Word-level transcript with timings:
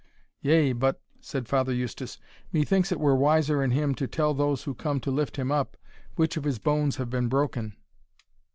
"Yea, 0.41 0.73
but," 0.73 0.99
said 1.19 1.47
Father 1.47 1.71
Eustace, 1.71 2.17
"methinks 2.51 2.91
it 2.91 2.99
were 2.99 3.15
wiser 3.15 3.63
in 3.63 3.69
him 3.69 3.93
to 3.93 4.07
tell 4.07 4.33
those 4.33 4.63
who 4.63 4.73
come 4.73 4.99
to 4.99 5.11
lift 5.11 5.37
him 5.37 5.51
up, 5.51 5.77
which 6.15 6.35
of 6.37 6.43
his 6.43 6.57
bones 6.57 6.95
have 6.95 7.11
been 7.11 7.27
broken." 7.27 7.75